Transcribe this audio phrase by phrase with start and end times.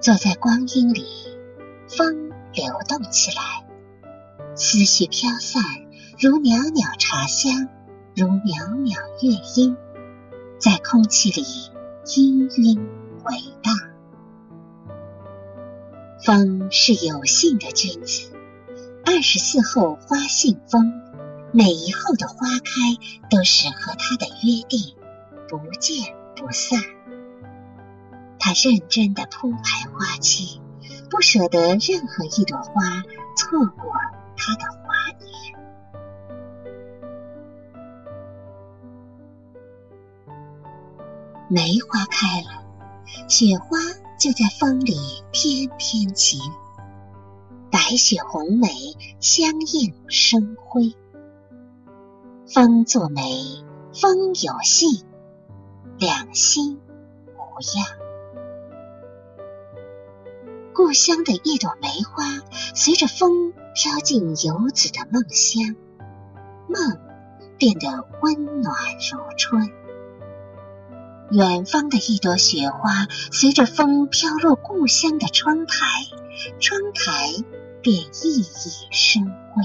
[0.00, 1.04] 坐在光阴里，
[1.86, 3.66] 风流动起来，
[4.56, 5.62] 思绪飘散，
[6.18, 7.68] 如袅袅茶香，
[8.16, 9.76] 如袅袅乐音，
[10.58, 11.44] 在空气里
[12.02, 12.78] 氤氲
[13.22, 13.74] 回荡。
[16.24, 18.32] 风是有性的君子，
[19.04, 20.94] 二十四候花信风，
[21.52, 22.80] 每一候的花开
[23.28, 24.96] 都是和他的约定，
[25.46, 26.80] 不见不散。
[28.40, 30.60] 他认真的铺排花期，
[31.10, 32.72] 不舍得任何一朵花
[33.36, 33.92] 错过
[34.34, 35.28] 他的华年。
[41.48, 42.64] 梅花开了，
[43.28, 43.76] 雪花
[44.18, 44.96] 就在风里
[45.32, 46.80] 翩翩起舞，
[47.70, 48.68] 白雪红梅
[49.20, 50.96] 相映生辉。
[52.46, 53.22] 风作梅，
[53.92, 55.04] 风有信，
[55.98, 56.80] 两心
[57.36, 57.99] 无恙。
[60.72, 62.24] 故乡的一朵梅花，
[62.74, 65.74] 随着风飘进游子的梦乡，
[66.68, 66.98] 梦
[67.58, 67.88] 变得
[68.22, 68.74] 温暖
[69.10, 69.68] 如春。
[71.30, 75.86] 远方的一朵雪花，随着风飘落故乡的窗台，
[76.58, 77.44] 窗台
[77.82, 79.62] 便熠熠生辉。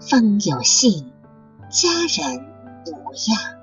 [0.00, 1.12] 风有信，
[1.70, 2.44] 家人
[2.86, 3.53] 无恙。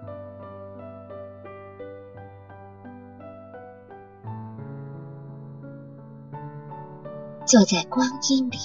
[7.46, 8.58] 坐在光阴里，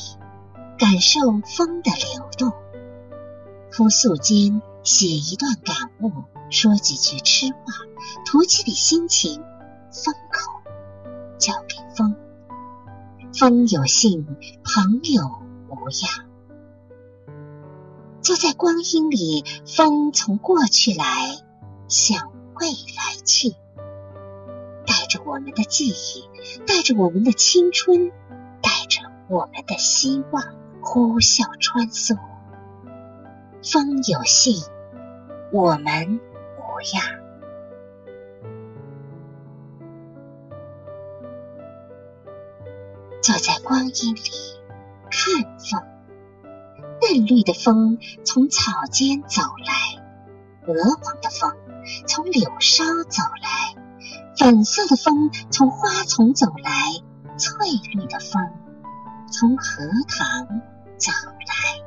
[0.79, 2.53] 感受风的流动。
[3.71, 6.13] 敷素间写一段感悟，
[6.51, 7.59] 说几句痴话，
[8.25, 9.43] 吐几笔心情，
[9.91, 10.53] 封口
[11.39, 12.15] 交给风。
[13.33, 14.25] 风有信，
[14.63, 15.23] 朋友
[15.69, 16.27] 无恙。
[18.23, 21.39] 坐在光阴里，风从过去来，
[21.89, 23.51] 向未来去，
[24.87, 26.29] 带着我们的记忆，
[26.67, 28.13] 带着我们的青春。
[29.29, 30.43] 我们的希望
[30.81, 32.17] 呼啸穿梭，
[33.61, 34.63] 风有信，
[35.51, 36.21] 我们
[36.57, 37.03] 无恙。
[43.21, 44.31] 坐在光阴里
[45.11, 45.83] 看风，
[47.03, 51.53] 嫩绿的风从草间走来，鹅黄的风
[52.07, 53.75] 从柳梢走来，
[54.39, 56.71] 粉色的风从花丛走来，
[57.37, 57.57] 翠
[57.93, 58.49] 绿的风。
[59.31, 60.47] 从荷塘
[60.97, 61.13] 走
[61.47, 61.83] 来，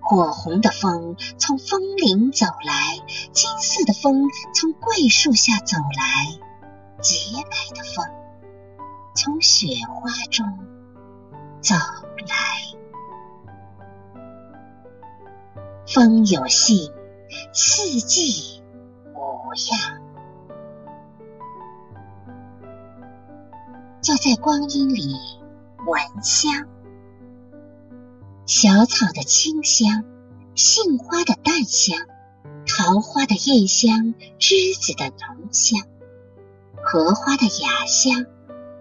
[0.00, 2.98] 火红的风从枫林走来，
[3.32, 6.26] 金色的风从桂树下走来，
[7.02, 8.06] 洁白的风
[9.14, 10.46] 从雪花中
[11.60, 12.34] 走来。
[15.86, 16.92] 风有信，
[17.52, 18.62] 四季
[19.14, 20.02] 无恙。
[24.00, 25.37] 坐在光阴里。
[25.88, 26.68] 闻香，
[28.44, 30.04] 小草的清香，
[30.54, 31.96] 杏花的淡香，
[32.66, 35.80] 桃花的艳香，栀子的浓香，
[36.82, 38.26] 荷花的雅香，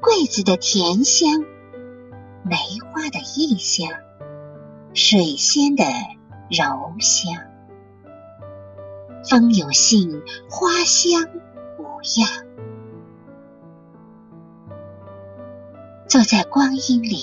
[0.02, 1.46] 桂子的甜香，
[2.44, 2.58] 梅
[2.92, 3.88] 花的异香，
[4.94, 5.86] 水仙的
[6.50, 7.34] 柔香。
[9.30, 11.24] 风有信，花香
[11.80, 12.47] 无恙。
[16.08, 17.20] 坐在光阴里，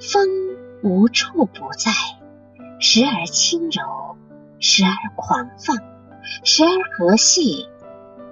[0.00, 0.28] 风
[0.84, 1.90] 无处不在，
[2.78, 4.16] 时而轻柔，
[4.60, 5.76] 时而狂放，
[6.44, 7.66] 时而和煦，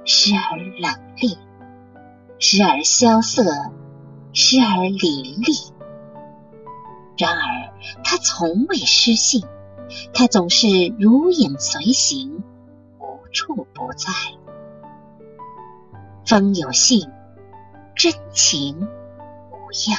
[0.04, 1.36] 时而冷冽，
[2.38, 3.42] 时而萧瑟，
[4.32, 5.72] 时而凛冽。
[7.18, 7.72] 然而，
[8.04, 9.42] 它从未失信，
[10.12, 10.68] 它总是
[11.00, 12.44] 如影随形，
[13.00, 14.12] 无处不在。
[16.24, 17.10] 风有信，
[17.96, 18.86] 真情。
[19.90, 19.98] 样，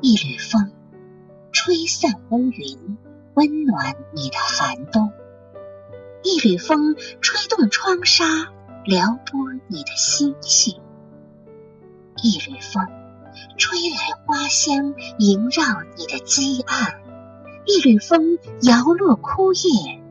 [0.00, 0.72] 一缕风，
[1.52, 2.98] 吹散乌云，
[3.34, 5.08] 温暖你的寒冬；
[6.22, 8.24] 一缕风，吹动窗纱，
[8.84, 10.80] 撩拨你的心绪；
[12.22, 12.84] 一缕风，
[13.56, 13.96] 吹来
[14.26, 15.62] 花香，萦绕
[15.96, 17.00] 你的积案；
[17.64, 20.02] 一缕风，摇落枯叶，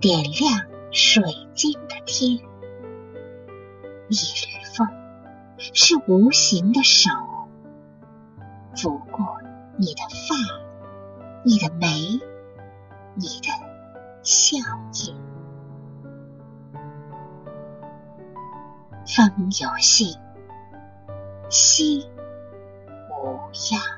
[0.00, 0.67] 点亮。
[0.90, 1.22] 水
[1.54, 2.32] 晶的天，
[4.08, 4.88] 一缕风，
[5.74, 7.10] 是无形的手，
[8.74, 9.38] 拂过
[9.76, 10.34] 你的发，
[11.44, 11.86] 你的眉，
[13.14, 13.52] 你的
[14.22, 14.56] 笑
[14.90, 15.14] 靥。
[19.04, 20.18] 风有信，
[21.50, 22.00] 心
[23.10, 23.38] 无
[23.70, 23.97] 恙。